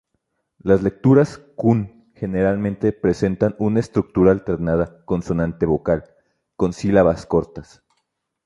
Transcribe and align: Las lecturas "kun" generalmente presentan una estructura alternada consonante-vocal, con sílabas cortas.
Las 0.57 0.81
lecturas 0.81 1.37
"kun" 1.55 2.09
generalmente 2.15 2.91
presentan 2.91 3.55
una 3.59 3.81
estructura 3.81 4.31
alternada 4.31 5.05
consonante-vocal, 5.05 6.05
con 6.55 6.73
sílabas 6.73 7.27
cortas. 7.27 7.83